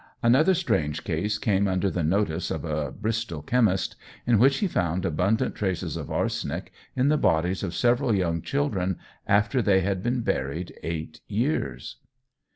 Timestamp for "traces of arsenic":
5.53-6.71